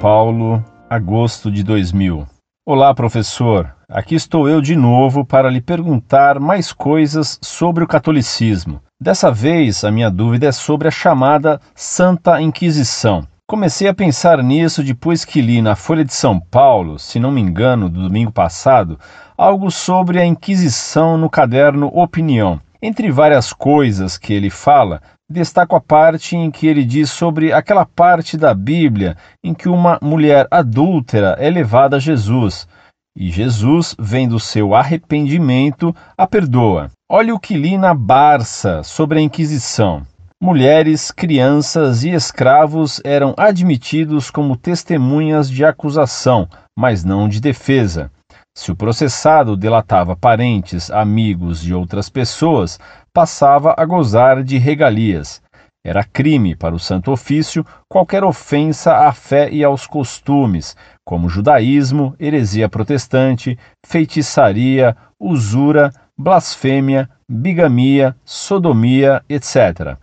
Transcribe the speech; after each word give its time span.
Paulo, 0.00 0.64
agosto 0.88 1.50
de 1.50 1.64
2000. 1.64 2.24
Olá, 2.64 2.94
professor. 2.94 3.74
Aqui 3.88 4.14
estou 4.14 4.48
eu 4.48 4.60
de 4.60 4.76
novo 4.76 5.24
para 5.24 5.50
lhe 5.50 5.60
perguntar 5.60 6.38
mais 6.38 6.72
coisas 6.72 7.36
sobre 7.42 7.82
o 7.82 7.86
catolicismo. 7.86 8.80
Dessa 9.00 9.32
vez, 9.32 9.82
a 9.82 9.90
minha 9.90 10.08
dúvida 10.08 10.46
é 10.46 10.52
sobre 10.52 10.86
a 10.86 10.90
chamada 10.92 11.60
Santa 11.74 12.40
Inquisição. 12.40 13.26
Comecei 13.48 13.88
a 13.88 13.94
pensar 13.94 14.40
nisso 14.40 14.84
depois 14.84 15.24
que 15.24 15.40
li 15.40 15.60
na 15.60 15.74
Folha 15.74 16.04
de 16.04 16.14
São 16.14 16.38
Paulo, 16.38 16.96
se 16.96 17.18
não 17.18 17.32
me 17.32 17.40
engano, 17.40 17.88
do 17.88 18.02
domingo 18.02 18.30
passado, 18.30 19.00
algo 19.36 19.68
sobre 19.68 20.20
a 20.20 20.24
Inquisição 20.24 21.18
no 21.18 21.28
caderno 21.28 21.88
Opinião. 21.92 22.60
Entre 22.80 23.10
várias 23.10 23.52
coisas 23.52 24.16
que 24.16 24.32
ele 24.32 24.50
fala, 24.50 25.02
destaco 25.28 25.74
a 25.74 25.80
parte 25.80 26.36
em 26.36 26.50
que 26.50 26.66
ele 26.66 26.84
diz 26.84 27.10
sobre 27.10 27.52
aquela 27.52 27.84
parte 27.84 28.36
da 28.36 28.54
Bíblia 28.54 29.16
em 29.42 29.52
que 29.52 29.68
uma 29.68 29.98
mulher 30.00 30.46
adúltera 30.48 31.36
é 31.40 31.50
levada 31.50 31.96
a 31.96 31.98
Jesus. 32.00 32.68
E 33.16 33.30
Jesus, 33.30 33.96
vendo 33.98 34.38
seu 34.38 34.76
arrependimento, 34.76 35.94
a 36.16 36.24
perdoa. 36.24 36.88
Olha 37.10 37.34
o 37.34 37.40
que 37.40 37.54
li 37.54 37.76
na 37.76 37.92
Barça 37.92 38.84
sobre 38.84 39.18
a 39.18 39.22
Inquisição. 39.22 40.06
Mulheres, 40.40 41.10
crianças 41.10 42.04
e 42.04 42.10
escravos 42.10 43.00
eram 43.04 43.34
admitidos 43.36 44.30
como 44.30 44.56
testemunhas 44.56 45.50
de 45.50 45.64
acusação, 45.64 46.48
mas 46.78 47.02
não 47.02 47.28
de 47.28 47.40
defesa. 47.40 48.08
Se 48.58 48.72
o 48.72 48.76
processado 48.76 49.56
delatava 49.56 50.16
parentes, 50.16 50.90
amigos 50.90 51.64
e 51.64 51.72
outras 51.72 52.08
pessoas, 52.08 52.76
passava 53.14 53.72
a 53.78 53.84
gozar 53.84 54.42
de 54.42 54.58
regalias. 54.58 55.40
Era 55.86 56.02
crime 56.02 56.56
para 56.56 56.74
o 56.74 56.78
Santo 56.78 57.12
Ofício 57.12 57.64
qualquer 57.88 58.24
ofensa 58.24 59.06
à 59.06 59.12
fé 59.12 59.48
e 59.48 59.62
aos 59.62 59.86
costumes, 59.86 60.76
como 61.06 61.28
judaísmo, 61.28 62.16
heresia 62.18 62.68
protestante, 62.68 63.56
feitiçaria, 63.86 64.96
usura, 65.20 65.92
blasfêmia, 66.18 67.08
bigamia, 67.30 68.16
sodomia, 68.24 69.22
etc. 69.28 69.96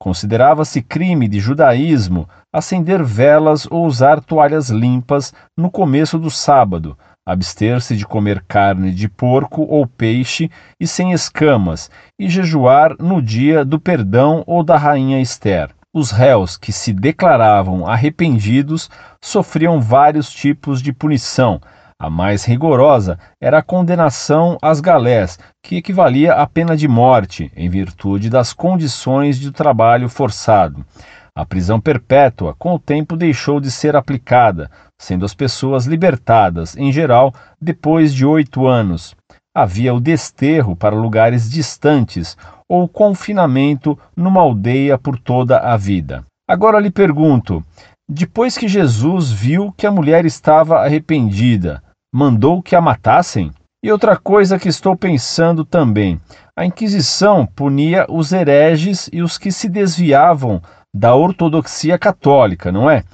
Considerava-se 0.00 0.80
crime 0.80 1.26
de 1.26 1.40
judaísmo 1.40 2.28
acender 2.54 3.02
velas 3.02 3.66
ou 3.68 3.84
usar 3.84 4.20
toalhas 4.20 4.70
limpas 4.70 5.34
no 5.58 5.72
começo 5.72 6.20
do 6.20 6.30
sábado, 6.30 6.96
abster-se 7.26 7.96
de 7.96 8.06
comer 8.06 8.44
carne 8.46 8.92
de 8.92 9.08
porco 9.08 9.62
ou 9.62 9.86
peixe 9.86 10.48
e 10.78 10.86
sem 10.86 11.12
escamas, 11.12 11.90
e 12.18 12.30
jejuar 12.30 12.94
no 13.00 13.20
dia 13.20 13.64
do 13.64 13.80
perdão 13.80 14.44
ou 14.46 14.62
da 14.62 14.76
rainha 14.76 15.20
Esther. 15.20 15.70
Os 15.92 16.12
réus 16.12 16.56
que 16.56 16.72
se 16.72 16.92
declaravam 16.92 17.86
arrependidos 17.86 18.88
sofriam 19.20 19.80
vários 19.80 20.30
tipos 20.30 20.80
de 20.80 20.92
punição, 20.92 21.60
a 21.98 22.10
mais 22.10 22.44
rigorosa 22.44 23.18
era 23.40 23.56
a 23.56 23.62
condenação 23.62 24.58
às 24.60 24.80
galés, 24.80 25.38
que 25.62 25.76
equivalia 25.76 26.34
à 26.34 26.46
pena 26.46 26.76
de 26.76 26.86
morte, 26.86 27.50
em 27.56 27.70
virtude 27.70 28.28
das 28.28 28.52
condições 28.52 29.40
de 29.40 29.50
trabalho 29.50 30.06
forçado. 30.06 30.84
A 31.36 31.44
prisão 31.44 31.78
perpétua, 31.78 32.54
com 32.58 32.74
o 32.74 32.78
tempo, 32.78 33.14
deixou 33.14 33.60
de 33.60 33.70
ser 33.70 33.94
aplicada, 33.94 34.70
sendo 34.98 35.22
as 35.22 35.34
pessoas 35.34 35.84
libertadas, 35.84 36.74
em 36.78 36.90
geral, 36.90 37.34
depois 37.60 38.14
de 38.14 38.24
oito 38.24 38.66
anos. 38.66 39.14
Havia 39.54 39.92
o 39.92 40.00
desterro 40.00 40.74
para 40.74 40.96
lugares 40.96 41.50
distantes 41.50 42.38
ou 42.66 42.88
confinamento 42.88 43.98
numa 44.16 44.40
aldeia 44.40 44.96
por 44.96 45.18
toda 45.18 45.58
a 45.58 45.76
vida. 45.76 46.24
Agora 46.48 46.80
lhe 46.80 46.90
pergunto: 46.90 47.62
depois 48.08 48.56
que 48.56 48.66
Jesus 48.66 49.30
viu 49.30 49.74
que 49.76 49.86
a 49.86 49.90
mulher 49.90 50.24
estava 50.24 50.78
arrependida, 50.78 51.82
mandou 52.14 52.62
que 52.62 52.74
a 52.74 52.80
matassem? 52.80 53.50
E 53.84 53.92
outra 53.92 54.16
coisa 54.16 54.58
que 54.58 54.70
estou 54.70 54.96
pensando 54.96 55.66
também: 55.66 56.18
a 56.56 56.64
Inquisição 56.64 57.44
punia 57.46 58.06
os 58.08 58.32
hereges 58.32 59.10
e 59.12 59.20
os 59.20 59.36
que 59.36 59.52
se 59.52 59.68
desviavam 59.68 60.62
da 60.96 61.14
ortodoxia 61.14 61.98
católica, 61.98 62.72
não 62.72 62.90
é? 62.90 63.04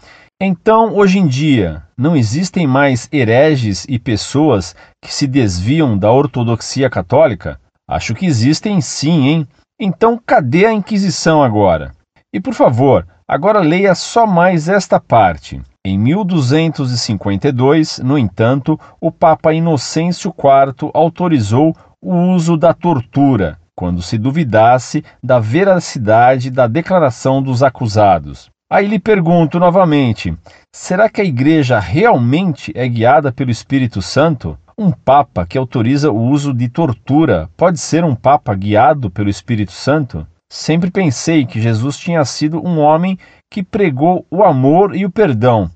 Então, 0.41 0.95
hoje 0.95 1.19
em 1.19 1.27
dia, 1.27 1.83
não 1.97 2.17
existem 2.17 2.67
mais 2.67 3.09
hereges 3.13 3.85
e 3.89 3.99
pessoas 3.99 4.75
que 5.03 5.13
se 5.13 5.27
desviam 5.27 5.99
da 5.99 6.11
ortodoxia 6.11 6.89
católica? 6.89 7.61
Acho 7.89 8.15
que 8.15 8.25
existem 8.25 8.81
sim, 8.81 9.27
hein? 9.27 9.49
Então, 9.81 10.21
cadê 10.25 10.67
a 10.67 10.73
Inquisição 10.73 11.43
agora? 11.43 11.93
E 12.33 12.41
por 12.41 12.55
favor, 12.55 13.07
agora 13.27 13.61
leia 13.61 13.95
só 13.95 14.27
mais 14.27 14.69
esta 14.69 15.01
parte. 15.01 15.61
Em 15.85 15.99
1252, 15.99 17.99
no 17.99 18.17
entanto, 18.17 18.79
o 19.01 19.11
Papa 19.11 19.53
Inocêncio 19.53 20.33
IV 20.33 20.91
autorizou 20.95 21.77
o 22.01 22.15
uso 22.33 22.57
da 22.57 22.73
tortura, 22.73 23.59
quando 23.83 24.01
se 24.01 24.17
duvidasse 24.17 25.05
da 25.21 25.41
veracidade 25.41 26.53
da 26.53 26.69
declaração 26.69 27.43
dos 27.43 27.65
acusados. 27.65 28.49
Aí 28.71 28.87
lhe 28.87 29.01
pergunto 29.01 29.59
novamente: 29.59 30.33
será 30.73 31.09
que 31.09 31.21
a 31.21 31.25
Igreja 31.25 31.81
realmente 31.81 32.71
é 32.77 32.87
guiada 32.87 33.33
pelo 33.33 33.51
Espírito 33.51 34.01
Santo? 34.01 34.57
Um 34.79 34.93
Papa 34.93 35.45
que 35.45 35.59
autoriza 35.59 36.13
o 36.13 36.17
uso 36.17 36.55
de 36.55 36.69
tortura 36.69 37.51
pode 37.57 37.81
ser 37.81 38.05
um 38.05 38.15
Papa 38.15 38.55
guiado 38.55 39.11
pelo 39.11 39.29
Espírito 39.29 39.73
Santo? 39.73 40.25
Sempre 40.49 40.89
pensei 40.89 41.45
que 41.45 41.61
Jesus 41.61 41.99
tinha 41.99 42.25
sido 42.25 42.65
um 42.65 42.79
homem 42.79 43.19
que 43.53 43.65
pregou 43.65 44.25
o 44.31 44.45
amor 44.45 44.95
e 44.95 45.05
o 45.05 45.11
perdão. 45.11 45.69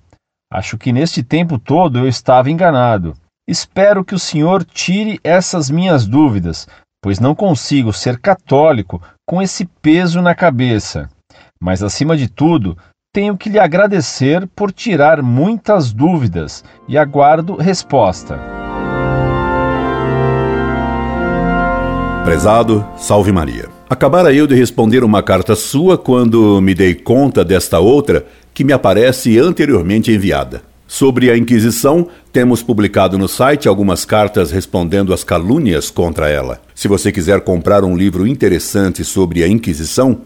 Acho 0.48 0.78
que 0.78 0.92
neste 0.92 1.24
tempo 1.24 1.58
todo 1.58 1.98
eu 1.98 2.06
estava 2.06 2.52
enganado. 2.52 3.14
Espero 3.48 4.04
que 4.04 4.14
o 4.14 4.18
Senhor 4.18 4.64
tire 4.64 5.20
essas 5.24 5.68
minhas 5.70 6.06
dúvidas, 6.06 6.68
pois 7.02 7.20
não 7.20 7.34
consigo 7.34 7.92
ser 7.92 8.18
católico 8.18 9.00
com 9.26 9.40
esse 9.42 9.66
peso 9.80 10.20
na 10.20 10.34
cabeça. 10.34 11.08
Mas, 11.60 11.82
acima 11.82 12.16
de 12.16 12.28
tudo, 12.28 12.76
tenho 13.12 13.36
que 13.36 13.48
lhe 13.48 13.58
agradecer 13.58 14.46
por 14.54 14.70
tirar 14.70 15.22
muitas 15.22 15.92
dúvidas 15.92 16.62
e 16.86 16.98
aguardo 16.98 17.56
resposta. 17.56 18.38
Prezado, 22.24 22.84
salve 22.96 23.32
Maria. 23.32 23.68
Acabara 23.88 24.32
eu 24.32 24.48
de 24.48 24.54
responder 24.56 25.04
uma 25.04 25.22
carta 25.22 25.54
sua 25.54 25.96
quando 25.96 26.60
me 26.60 26.74
dei 26.74 26.92
conta 26.92 27.44
desta 27.44 27.78
outra 27.78 28.26
que 28.52 28.64
me 28.64 28.72
aparece 28.72 29.38
anteriormente 29.38 30.10
enviada. 30.10 30.62
Sobre 30.88 31.30
a 31.30 31.36
Inquisição, 31.36 32.06
temos 32.32 32.62
publicado 32.62 33.18
no 33.18 33.26
site 33.26 33.66
algumas 33.66 34.04
cartas 34.04 34.52
respondendo 34.52 35.12
às 35.12 35.24
calúnias 35.24 35.90
contra 35.90 36.28
ela. 36.28 36.60
Se 36.74 36.86
você 36.86 37.10
quiser 37.10 37.40
comprar 37.40 37.82
um 37.82 37.96
livro 37.96 38.26
interessante 38.26 39.04
sobre 39.04 39.42
a 39.42 39.48
Inquisição, 39.48 40.20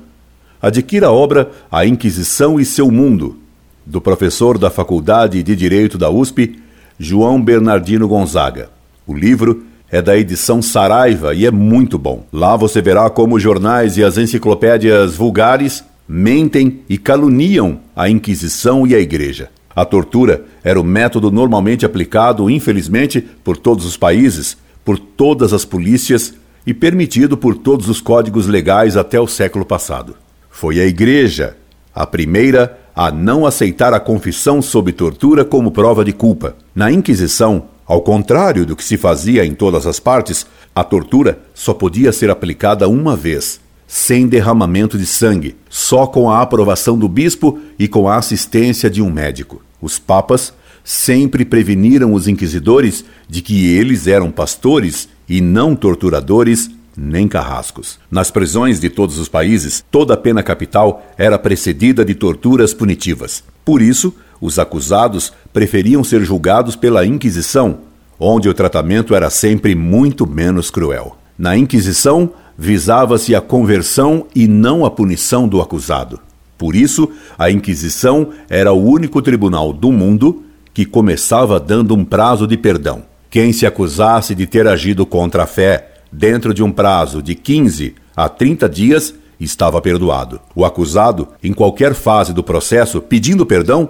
adquira 0.61 1.07
a 1.07 1.13
obra 1.13 1.51
A 1.73 1.87
Inquisição 1.87 2.61
e 2.61 2.65
seu 2.65 2.91
Mundo, 2.91 3.39
do 3.87 4.01
professor 4.01 4.59
da 4.59 4.71
Faculdade 4.71 5.43
de 5.43 5.57
Direito 5.57 5.97
da 5.97 6.11
USP, 6.11 6.61
João 6.99 7.43
Bernardino 7.43 8.07
Gonzaga. 8.07 8.69
O 9.07 9.15
livro 9.15 9.65
é 9.91 10.03
da 10.03 10.17
edição 10.17 10.61
Saraiva 10.61 11.35
e 11.35 11.47
é 11.47 11.51
muito 11.51 11.99
bom. 11.99 12.27
Lá 12.31 12.55
você 12.55 12.83
verá 12.83 13.09
como 13.09 13.37
os 13.37 13.43
jornais 13.43 13.97
e 13.97 14.05
as 14.05 14.19
enciclopédias 14.19 15.17
vulgares 15.17 15.83
mentem 16.07 16.81
e 16.89 16.99
caluniam 16.99 17.81
a 17.97 18.11
Inquisição 18.11 18.87
e 18.87 18.95
a 18.95 19.01
Igreja. 19.01 19.49
A 19.75 19.85
tortura 19.85 20.45
era 20.65 20.81
o 20.81 20.85
método 20.85 21.31
normalmente 21.31 21.87
aplicado, 21.87 22.51
infelizmente, 22.51 23.21
por 23.21 23.57
todos 23.57 23.85
os 23.85 23.97
países, 23.97 24.57
por 24.85 24.99
todas 24.99 25.53
as 25.53 25.65
polícias 25.65 26.35
e 26.67 26.75
permitido 26.75 27.37
por 27.37 27.57
todos 27.57 27.89
os 27.89 28.01
códigos 28.01 28.47
legais 28.47 28.97
até 28.97 29.21
o 29.21 29.27
século 29.27 29.65
passado. 29.65 30.17
Foi 30.51 30.81
a 30.81 30.87
Igreja 30.87 31.57
a 31.95 32.07
primeira 32.07 32.79
a 32.95 33.11
não 33.11 33.47
aceitar 33.47 33.93
a 33.95 34.01
confissão 34.01 34.61
sob 34.61 34.93
tortura 34.93 35.45
como 35.45 35.71
prova 35.71 36.05
de 36.05 36.13
culpa. 36.13 36.57
Na 36.75 36.91
Inquisição, 36.91 37.65
ao 37.87 38.03
contrário 38.03 38.67
do 38.67 38.77
que 38.77 38.85
se 38.85 38.97
fazia 38.97 39.45
em 39.45 39.55
todas 39.55 39.87
as 39.87 39.99
partes, 39.99 40.47
a 40.75 40.85
tortura 40.85 41.41
só 41.55 41.75
podia 41.75 42.13
ser 42.13 42.31
aplicada 42.31 42.89
uma 42.89 43.17
vez, 43.17 43.61
sem 43.93 44.29
derramamento 44.29 44.97
de 44.97 45.05
sangue, 45.05 45.57
só 45.69 46.07
com 46.07 46.31
a 46.31 46.41
aprovação 46.41 46.97
do 46.97 47.09
bispo 47.09 47.59
e 47.77 47.89
com 47.89 48.09
a 48.09 48.15
assistência 48.15 48.89
de 48.89 49.03
um 49.03 49.11
médico. 49.11 49.61
Os 49.83 49.99
papas 49.99 50.55
sempre 50.85 51.45
preveniram 51.45 52.15
os 52.15 52.29
inquisidores 52.29 53.05
de 53.29 53.43
que 53.43 53.67
eles 53.75 54.07
eram 54.07 54.31
pastores 54.31 55.09
e 55.29 55.41
não 55.41 55.75
torturadores 55.75 56.71
nem 56.97 57.27
carrascos. 57.27 57.99
Nas 58.09 58.31
prisões 58.31 58.79
de 58.79 58.89
todos 58.89 59.19
os 59.19 59.29
países, 59.29 59.85
toda 59.91 60.15
a 60.15 60.17
pena 60.17 60.41
capital 60.41 61.05
era 61.19 61.37
precedida 61.37 62.05
de 62.05 62.15
torturas 62.15 62.73
punitivas. 62.73 63.43
Por 63.65 63.83
isso, 63.83 64.15
os 64.41 64.61
acusados 64.61 65.33
preferiam 65.53 66.05
ser 66.05 66.23
julgados 66.23 66.77
pela 66.77 67.05
Inquisição, 67.05 67.81
onde 68.21 68.49
o 68.49 68.55
tratamento 68.55 69.17
era 69.17 69.31
sempre 69.31 69.75
muito 69.75 70.29
menos 70.29 70.71
cruel. 70.71 71.17
Na 71.37 71.57
Inquisição, 71.57 72.31
visava-se 72.61 73.35
a 73.35 73.41
conversão 73.41 74.27
e 74.35 74.47
não 74.47 74.85
a 74.85 74.91
punição 74.91 75.49
do 75.49 75.63
acusado. 75.63 76.21
Por 76.59 76.77
isso, 76.77 77.11
a 77.39 77.51
Inquisição 77.51 78.33
era 78.51 78.71
o 78.71 78.85
único 78.85 79.23
tribunal 79.23 79.73
do 79.73 79.91
mundo 79.91 80.43
que 80.75 80.85
começava 80.85 81.59
dando 81.59 81.95
um 81.95 82.05
prazo 82.05 82.47
de 82.47 82.59
perdão. 82.59 83.03
Quem 83.31 83.51
se 83.51 83.65
acusasse 83.65 84.35
de 84.35 84.47
ter 84.47 84.69
agido 84.69 85.07
contra 85.07 85.45
a 85.45 85.47
fé 85.47 86.03
dentro 86.13 86.53
de 86.53 86.63
um 86.63 86.71
prazo 86.71 87.23
de 87.23 87.35
15 87.35 87.95
a 88.15 88.29
30 88.29 88.69
dias 88.69 89.15
estava 89.41 89.81
perdoado. 89.81 90.39
O 90.55 90.63
acusado, 90.63 91.29
em 91.43 91.55
qualquer 91.55 91.95
fase 91.95 92.35
do 92.35 92.45
processo, 92.45 93.01
pedindo 93.01 93.47
perdão, 93.47 93.89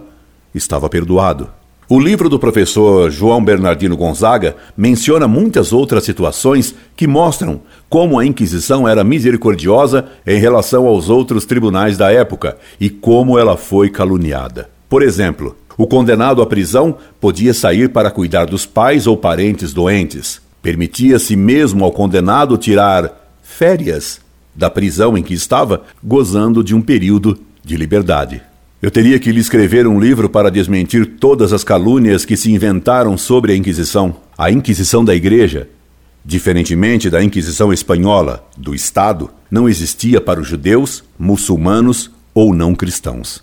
estava 0.54 0.88
perdoado. 0.88 1.50
O 1.92 1.98
livro 1.98 2.28
do 2.28 2.38
professor 2.38 3.10
João 3.10 3.44
Bernardino 3.44 3.96
Gonzaga 3.96 4.54
menciona 4.76 5.26
muitas 5.26 5.72
outras 5.72 6.04
situações 6.04 6.72
que 6.94 7.04
mostram 7.04 7.62
como 7.88 8.16
a 8.16 8.24
Inquisição 8.24 8.86
era 8.86 9.02
misericordiosa 9.02 10.04
em 10.24 10.38
relação 10.38 10.86
aos 10.86 11.10
outros 11.10 11.44
tribunais 11.44 11.98
da 11.98 12.12
época 12.12 12.56
e 12.80 12.88
como 12.88 13.36
ela 13.36 13.56
foi 13.56 13.90
caluniada. 13.90 14.70
Por 14.88 15.02
exemplo, 15.02 15.56
o 15.76 15.84
condenado 15.84 16.40
à 16.40 16.46
prisão 16.46 16.96
podia 17.20 17.52
sair 17.52 17.88
para 17.88 18.08
cuidar 18.08 18.44
dos 18.44 18.64
pais 18.64 19.08
ou 19.08 19.16
parentes 19.16 19.72
doentes. 19.72 20.40
Permitia-se 20.62 21.34
mesmo 21.34 21.84
ao 21.84 21.90
condenado 21.90 22.56
tirar 22.56 23.32
férias 23.42 24.20
da 24.54 24.70
prisão 24.70 25.18
em 25.18 25.24
que 25.24 25.34
estava, 25.34 25.82
gozando 26.04 26.62
de 26.62 26.72
um 26.72 26.80
período 26.80 27.36
de 27.64 27.76
liberdade. 27.76 28.42
Eu 28.82 28.90
teria 28.90 29.18
que 29.18 29.30
lhe 29.30 29.40
escrever 29.40 29.86
um 29.86 30.00
livro 30.00 30.30
para 30.30 30.50
desmentir 30.50 31.04
todas 31.20 31.52
as 31.52 31.62
calúnias 31.62 32.24
que 32.24 32.34
se 32.34 32.50
inventaram 32.50 33.18
sobre 33.18 33.52
a 33.52 33.56
Inquisição. 33.56 34.16
A 34.38 34.50
Inquisição 34.50 35.04
da 35.04 35.14
Igreja, 35.14 35.68
diferentemente 36.24 37.10
da 37.10 37.22
Inquisição 37.22 37.74
espanhola, 37.74 38.42
do 38.56 38.74
Estado, 38.74 39.30
não 39.50 39.68
existia 39.68 40.18
para 40.18 40.40
os 40.40 40.48
judeus, 40.48 41.04
muçulmanos 41.18 42.10
ou 42.32 42.54
não 42.54 42.74
cristãos. 42.74 43.42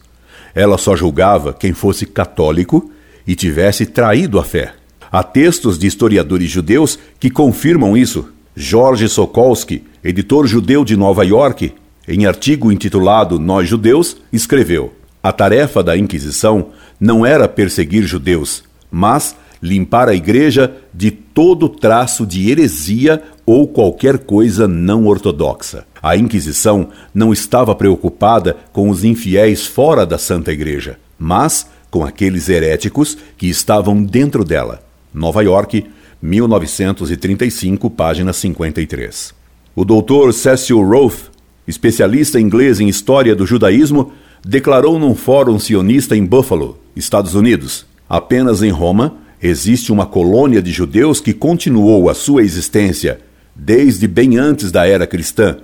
Ela 0.55 0.75
só 0.75 0.95
julgava 0.95 1.53
quem 1.53 1.71
fosse 1.71 2.07
católico 2.07 2.91
e 3.27 3.35
tivesse 3.35 3.85
traído 3.85 4.39
a 4.39 4.43
fé. 4.43 4.73
Há 5.11 5.21
textos 5.21 5.77
de 5.77 5.85
historiadores 5.85 6.49
judeus 6.49 6.97
que 7.19 7.29
confirmam 7.29 7.95
isso. 7.95 8.29
Jorge 8.55 9.07
Sokolsky, 9.07 9.83
editor 10.03 10.47
judeu 10.47 10.83
de 10.83 10.97
Nova 10.97 11.23
York, 11.23 11.75
em 12.07 12.25
artigo 12.25 12.71
intitulado 12.71 13.37
Nós 13.37 13.69
Judeus, 13.69 14.17
escreveu: 14.33 14.96
a 15.27 15.31
tarefa 15.33 15.83
da 15.83 15.97
Inquisição 15.97 16.69
não 16.97 17.25
era 17.25 17.49
perseguir 17.49 18.03
judeus, 18.03 18.63
mas 18.89 19.35
limpar 19.61 20.07
a 20.07 20.15
igreja 20.15 20.73
de 20.93 21.11
todo 21.11 21.67
traço 21.67 22.25
de 22.25 22.49
heresia 22.49 23.21
ou 23.45 23.67
qualquer 23.67 24.19
coisa 24.19 24.69
não 24.69 25.05
ortodoxa. 25.05 25.85
A 26.01 26.15
Inquisição 26.15 26.91
não 27.13 27.33
estava 27.33 27.75
preocupada 27.75 28.55
com 28.71 28.89
os 28.89 29.03
infiéis 29.03 29.65
fora 29.65 30.05
da 30.05 30.17
Santa 30.17 30.53
Igreja, 30.53 30.97
mas 31.19 31.67
com 31.91 32.05
aqueles 32.05 32.47
heréticos 32.47 33.17
que 33.37 33.49
estavam 33.49 34.01
dentro 34.01 34.45
dela. 34.45 34.81
Nova 35.13 35.43
York, 35.43 35.87
1935, 36.21 37.89
página 37.89 38.31
53. 38.31 39.33
O 39.75 39.83
doutor 39.83 40.33
Cecil 40.33 40.81
Roth, 40.81 41.31
especialista 41.67 42.39
inglês 42.39 42.79
em 42.79 42.87
história 42.87 43.35
do 43.35 43.45
judaísmo, 43.45 44.13
declarou 44.45 44.99
num 44.99 45.15
fórum 45.15 45.59
sionista 45.59 46.15
em 46.15 46.25
Buffalo, 46.25 46.79
Estados 46.95 47.35
Unidos: 47.35 47.85
apenas 48.09 48.61
em 48.61 48.69
Roma 48.69 49.17
existe 49.41 49.91
uma 49.91 50.05
colônia 50.05 50.61
de 50.61 50.71
judeus 50.71 51.19
que 51.19 51.33
continuou 51.33 52.09
a 52.09 52.13
sua 52.13 52.41
existência 52.41 53.19
desde 53.55 54.07
bem 54.07 54.37
antes 54.37 54.71
da 54.71 54.87
era 54.87 55.07
cristã. 55.07 55.57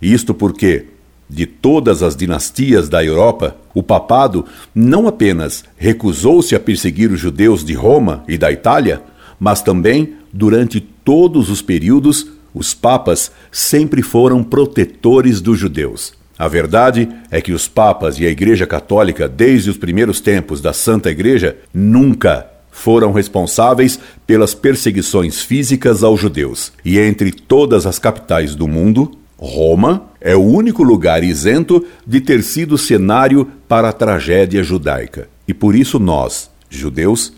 Isto 0.00 0.32
porque, 0.34 0.86
de 1.28 1.46
todas 1.46 2.02
as 2.02 2.16
dinastias 2.16 2.88
da 2.88 3.04
Europa, 3.04 3.56
o 3.74 3.82
papado 3.82 4.44
não 4.74 5.06
apenas 5.06 5.64
recusou-se 5.76 6.54
a 6.54 6.60
perseguir 6.60 7.10
os 7.10 7.20
judeus 7.20 7.64
de 7.64 7.74
Roma 7.74 8.24
e 8.26 8.38
da 8.38 8.50
Itália, 8.50 9.02
mas 9.38 9.62
também, 9.62 10.14
durante 10.32 10.80
todos 10.80 11.50
os 11.50 11.60
períodos, 11.60 12.26
os 12.54 12.72
papas 12.72 13.30
sempre 13.52 14.00
foram 14.00 14.42
protetores 14.42 15.40
dos 15.40 15.58
judeus. 15.58 16.14
A 16.38 16.48
verdade 16.48 17.08
é 17.30 17.40
que 17.40 17.52
os 17.52 17.66
papas 17.66 18.18
e 18.18 18.26
a 18.26 18.30
Igreja 18.30 18.66
Católica, 18.66 19.28
desde 19.28 19.70
os 19.70 19.78
primeiros 19.78 20.20
tempos 20.20 20.60
da 20.60 20.72
Santa 20.72 21.10
Igreja, 21.10 21.56
nunca 21.72 22.46
foram 22.70 23.10
responsáveis 23.10 23.98
pelas 24.26 24.54
perseguições 24.54 25.40
físicas 25.40 26.04
aos 26.04 26.20
judeus. 26.20 26.72
E 26.84 26.98
entre 26.98 27.32
todas 27.32 27.86
as 27.86 27.98
capitais 27.98 28.54
do 28.54 28.68
mundo, 28.68 29.12
Roma 29.38 30.10
é 30.20 30.36
o 30.36 30.42
único 30.42 30.82
lugar 30.82 31.24
isento 31.24 31.86
de 32.06 32.20
ter 32.20 32.42
sido 32.42 32.76
cenário 32.76 33.50
para 33.66 33.88
a 33.88 33.92
tragédia 33.92 34.62
judaica. 34.62 35.28
E 35.48 35.54
por 35.54 35.74
isso 35.74 35.98
nós, 35.98 36.50
judeus, 36.68 37.32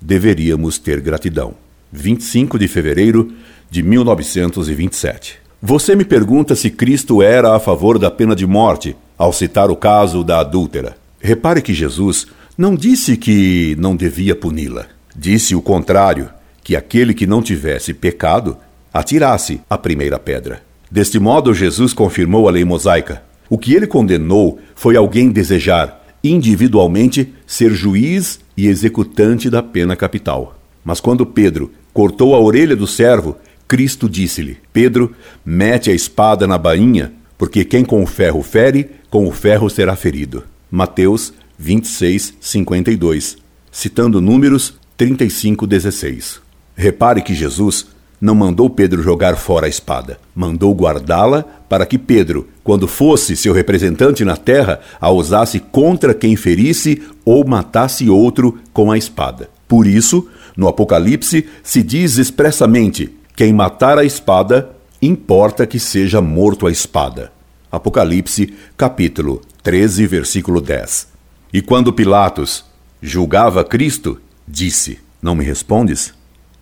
deveríamos 0.00 0.78
ter 0.78 1.00
gratidão. 1.00 1.54
25 1.92 2.58
de 2.58 2.66
fevereiro 2.66 3.32
de 3.70 3.82
1927. 3.82 5.39
Você 5.62 5.94
me 5.94 6.06
pergunta 6.06 6.54
se 6.54 6.70
Cristo 6.70 7.20
era 7.20 7.54
a 7.54 7.60
favor 7.60 7.98
da 7.98 8.10
pena 8.10 8.34
de 8.34 8.46
morte, 8.46 8.96
ao 9.18 9.30
citar 9.30 9.70
o 9.70 9.76
caso 9.76 10.24
da 10.24 10.40
adúltera. 10.40 10.96
Repare 11.20 11.60
que 11.60 11.74
Jesus 11.74 12.26
não 12.56 12.74
disse 12.74 13.14
que 13.14 13.76
não 13.78 13.94
devia 13.94 14.34
puni-la. 14.34 14.86
Disse 15.14 15.54
o 15.54 15.60
contrário, 15.60 16.30
que 16.64 16.74
aquele 16.74 17.12
que 17.12 17.26
não 17.26 17.42
tivesse 17.42 17.92
pecado 17.92 18.56
atirasse 18.92 19.60
a 19.68 19.76
primeira 19.76 20.18
pedra. 20.18 20.62
Deste 20.90 21.18
modo, 21.18 21.52
Jesus 21.52 21.92
confirmou 21.92 22.48
a 22.48 22.50
lei 22.50 22.64
mosaica. 22.64 23.22
O 23.50 23.58
que 23.58 23.74
ele 23.74 23.86
condenou 23.86 24.58
foi 24.74 24.96
alguém 24.96 25.28
desejar, 25.28 26.06
individualmente, 26.24 27.34
ser 27.46 27.72
juiz 27.72 28.40
e 28.56 28.66
executante 28.66 29.50
da 29.50 29.62
pena 29.62 29.94
capital. 29.94 30.56
Mas 30.82 31.00
quando 31.00 31.26
Pedro 31.26 31.70
cortou 31.92 32.34
a 32.34 32.40
orelha 32.40 32.74
do 32.74 32.86
servo, 32.86 33.36
Cristo 33.70 34.08
disse-lhe: 34.08 34.58
Pedro, 34.72 35.14
mete 35.44 35.92
a 35.92 35.94
espada 35.94 36.44
na 36.44 36.58
bainha, 36.58 37.12
porque 37.38 37.64
quem 37.64 37.84
com 37.84 38.02
o 38.02 38.06
ferro 38.06 38.42
fere, 38.42 38.90
com 39.08 39.28
o 39.28 39.30
ferro 39.30 39.70
será 39.70 39.94
ferido. 39.94 40.42
Mateus 40.68 41.32
26, 41.56 42.34
52, 42.40 43.36
citando 43.70 44.20
Números 44.20 44.74
35, 44.96 45.68
16. 45.68 46.40
Repare 46.74 47.22
que 47.22 47.32
Jesus 47.32 47.86
não 48.20 48.34
mandou 48.34 48.68
Pedro 48.68 49.04
jogar 49.04 49.36
fora 49.36 49.66
a 49.66 49.68
espada, 49.68 50.18
mandou 50.34 50.74
guardá-la 50.74 51.44
para 51.68 51.86
que 51.86 51.96
Pedro, 51.96 52.48
quando 52.64 52.88
fosse 52.88 53.36
seu 53.36 53.52
representante 53.52 54.24
na 54.24 54.36
terra, 54.36 54.80
a 55.00 55.12
usasse 55.12 55.60
contra 55.60 56.12
quem 56.12 56.34
ferisse 56.34 57.04
ou 57.24 57.46
matasse 57.46 58.10
outro 58.10 58.58
com 58.72 58.90
a 58.90 58.98
espada. 58.98 59.48
Por 59.68 59.86
isso, 59.86 60.26
no 60.56 60.66
Apocalipse 60.66 61.46
se 61.62 61.84
diz 61.84 62.18
expressamente 62.18 63.19
quem 63.40 63.54
matar 63.54 63.96
a 63.96 64.04
espada, 64.04 64.70
importa 65.00 65.66
que 65.66 65.80
seja 65.80 66.20
morto 66.20 66.66
a 66.66 66.70
espada. 66.70 67.32
Apocalipse, 67.72 68.52
capítulo 68.76 69.40
13, 69.62 70.06
versículo 70.06 70.60
10. 70.60 71.08
E 71.50 71.62
quando 71.62 71.90
Pilatos 71.90 72.66
julgava 73.00 73.64
Cristo, 73.64 74.20
disse: 74.46 74.98
Não 75.22 75.34
me 75.34 75.42
respondes? 75.42 76.12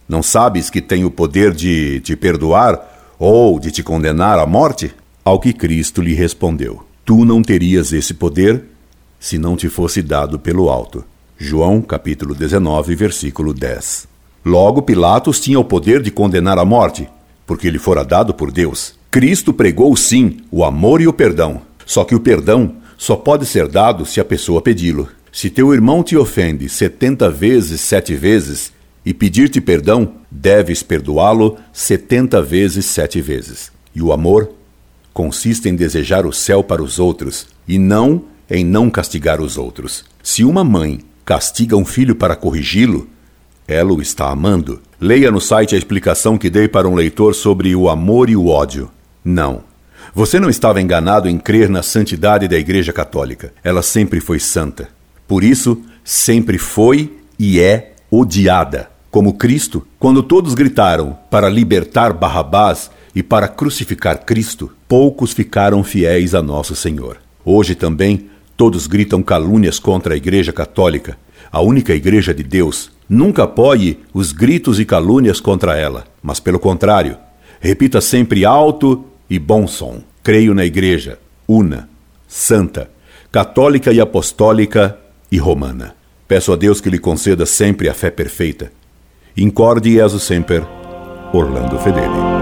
Não 0.09 0.23
sabes 0.23 0.71
que 0.71 0.81
tenho 0.81 1.09
o 1.09 1.11
poder 1.11 1.53
de 1.53 1.99
te 1.99 2.15
perdoar 2.15 3.17
ou 3.19 3.59
de 3.59 3.73
te 3.73 3.83
condenar 3.83 4.39
à 4.39 4.47
morte? 4.47 4.95
Ao 5.25 5.41
que 5.41 5.53
Cristo 5.53 6.01
lhe 6.01 6.15
respondeu: 6.15 6.87
Tu 7.05 7.25
não 7.25 7.43
terias 7.43 7.93
esse 7.93 8.15
poder 8.15 8.67
se 9.19 9.37
não 9.37 9.57
te 9.57 9.69
fosse 9.69 10.01
dado 10.01 10.39
pelo 10.39 10.71
alto. 10.71 11.05
João 11.37 11.83
capítulo 11.83 12.37
19, 12.37 12.95
versículo 12.95 13.53
10. 13.53 14.18
Logo, 14.49 14.81
Pilatos 14.81 15.39
tinha 15.39 15.61
o 15.61 15.65
poder 15.65 16.01
de 16.01 16.11
condenar 16.11 16.59
à 16.59 16.65
morte, 16.65 17.07
porque 17.47 17.71
lhe 17.71 17.79
fora 17.79 18.03
dado 18.03 18.33
por 18.33 18.51
Deus. 18.51 18.95
Cristo 19.11 19.53
pregou 19.53 19.95
sim 19.95 20.39
o 20.51 20.65
amor 20.65 21.03
e 21.03 21.07
o 21.07 21.13
perdão. 21.13 21.61
Só 21.85 22.03
que 22.03 22.15
o 22.15 22.21
perdão 22.21 22.77
só 22.97 23.15
pode 23.15 23.45
ser 23.45 23.69
dado 23.69 24.07
se 24.07 24.21
a 24.21 24.25
pessoa 24.25 24.63
pedi-lo. 24.63 25.07
Se 25.31 25.51
teu 25.51 25.75
irmão 25.75 26.03
te 26.03 26.17
ofende 26.17 26.67
setenta 26.67 27.29
vezes 27.29 27.83
sete 27.83 28.15
vezes 28.15 28.73
e 29.05 29.13
pedir-te 29.13 29.61
perdão, 29.61 30.15
deves 30.31 30.83
perdoá-lo 30.83 31.59
setenta 31.71 32.41
vezes 32.41 32.87
sete 32.87 33.21
vezes. 33.21 33.71
E 33.95 34.01
o 34.01 34.15
amor 34.15 34.51
consiste 35.13 35.69
em 35.69 35.77
desejar 35.77 36.25
o 36.25 36.33
céu 36.33 36.65
para 36.65 36.83
os 36.83 36.99
outros 36.99 37.49
e 37.69 37.79
não 37.79 38.25
em 38.49 38.65
não 38.65 38.89
castigar 38.89 39.43
os 39.43 39.59
outros. 39.59 40.07
Se 40.23 40.43
uma 40.43 40.65
mãe 40.65 41.01
castiga 41.23 41.77
um 41.77 41.85
filho 41.85 42.15
para 42.15 42.35
corrigi-lo, 42.35 43.07
ela 43.69 43.93
o 43.93 44.01
está 44.01 44.31
amando. 44.31 44.81
Leia 44.99 45.31
no 45.31 45.43
site 45.43 45.75
a 45.75 45.79
explicação 45.79 46.39
que 46.39 46.49
dei 46.49 46.67
para 46.67 46.89
um 46.89 46.95
leitor 46.95 47.35
sobre 47.35 47.77
o 47.77 47.91
amor 47.91 48.31
e 48.31 48.35
o 48.35 48.47
ódio. 48.47 48.91
Não. 49.23 49.63
Você 50.15 50.41
não 50.41 50.49
estava 50.49 50.81
enganado 50.81 51.29
em 51.29 51.39
crer 51.39 51.69
na 51.69 51.83
santidade 51.83 52.49
da 52.49 52.57
Igreja 52.57 52.95
Católica. 52.95 53.53
Ela 53.63 53.83
sempre 53.83 54.21
foi 54.21 54.41
santa. 54.41 54.89
Por 55.29 55.45
isso, 55.45 55.83
sempre 56.03 56.57
foi 56.57 57.13
e 57.39 57.61
é 57.61 57.93
odiada. 58.11 58.91
Como 59.11 59.35
Cristo, 59.35 59.87
quando 59.99 60.23
todos 60.23 60.55
gritaram 60.55 61.19
para 61.31 61.51
libertar 61.51 62.15
Barrabás 62.15 62.91
e 63.15 63.23
para 63.23 63.49
crucificar 63.49 64.25
Cristo, 64.25 64.73
poucos 64.89 65.35
ficaram 65.35 65.85
fiéis 65.85 66.35
a 66.35 66.43
nosso 66.43 66.75
Senhor. 66.75 67.19
Hoje 67.45 67.75
também, 67.75 68.31
Todos 68.59 68.89
gritam 68.89 69.23
calúnias 69.23 69.79
contra 69.79 70.15
a 70.15 70.17
Igreja 70.17 70.53
Católica, 70.53 71.17
a 71.51 71.61
única 71.61 71.95
Igreja 71.95 72.35
de 72.35 72.43
Deus. 72.43 72.91
Nunca 73.09 73.45
apoie 73.45 73.99
os 74.13 74.33
gritos 74.33 74.79
e 74.79 74.85
calúnias 74.85 75.41
contra 75.41 75.77
ela, 75.77 76.05
mas 76.23 76.41
pelo 76.41 76.59
contrário, 76.59 77.17
repita 77.61 78.01
sempre 78.01 78.45
alto 78.45 79.05
e 79.29 79.39
bom 79.39 79.67
som. 79.67 80.01
Creio 80.23 80.55
na 80.55 80.65
Igreja, 80.65 81.19
una, 81.47 81.89
santa, 82.27 82.91
católica 83.33 83.93
e 83.93 84.01
apostólica 84.01 84.99
e 85.33 85.39
romana. 85.39 85.95
Peço 86.27 86.53
a 86.53 86.57
Deus 86.57 86.81
que 86.81 86.91
lhe 86.91 86.99
conceda 86.99 87.47
sempre 87.47 87.89
a 87.89 87.95
fé 87.95 88.11
perfeita. 88.11 88.71
Incorde 89.37 89.93
Jesus 89.93 90.25
Semper, 90.25 90.67
Orlando 91.33 91.79
Fedeli. 91.79 92.38